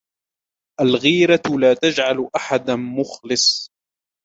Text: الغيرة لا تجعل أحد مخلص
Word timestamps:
الغيرة 0.81 1.41
لا 1.59 1.73
تجعل 1.73 2.29
أحد 2.35 2.71
مخلص 2.71 3.69